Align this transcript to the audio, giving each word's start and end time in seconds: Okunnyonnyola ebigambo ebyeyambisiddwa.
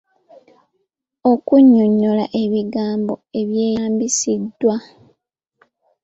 Okunnyonnyola 1.31 2.25
ebigambo 2.41 3.13
ebyeyambisiddwa. 3.39 4.75